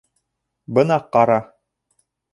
Бына 0.77 0.97
ҡара! 1.17 1.39